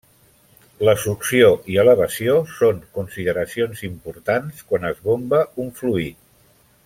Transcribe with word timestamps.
La 0.87 0.93
succió 1.01 1.49
i 1.73 1.77
elevació 1.83 2.39
són 2.55 2.79
consideracions 2.99 3.85
importants 3.89 4.65
quan 4.71 4.89
es 4.93 5.05
bomba 5.09 5.43
un 5.65 5.73
fluid. 5.83 6.27